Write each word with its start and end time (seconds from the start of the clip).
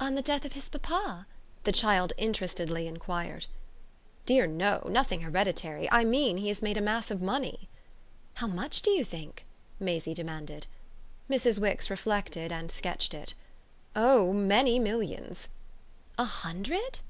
"On 0.00 0.14
the 0.14 0.22
death 0.22 0.46
of 0.46 0.54
his 0.54 0.70
papa?" 0.70 1.26
the 1.64 1.70
child 1.70 2.14
interestedly 2.16 2.86
enquired. 2.88 3.44
"Dear 4.24 4.46
no 4.46 4.80
nothing 4.88 5.20
hereditary. 5.20 5.86
I 5.92 6.02
mean 6.02 6.38
he 6.38 6.48
has 6.48 6.62
made 6.62 6.78
a 6.78 6.80
mass 6.80 7.10
of 7.10 7.20
money." 7.20 7.68
"How 8.32 8.46
much, 8.46 8.80
do 8.80 8.90
you 8.90 9.04
think?" 9.04 9.44
Maisie 9.78 10.14
demanded. 10.14 10.66
Mrs. 11.28 11.58
Wix 11.58 11.90
reflected 11.90 12.50
and 12.50 12.70
sketched 12.70 13.12
it. 13.12 13.34
"Oh 13.94 14.32
many 14.32 14.78
millions." 14.78 15.48
"A 16.16 16.24
hundred?" 16.24 17.00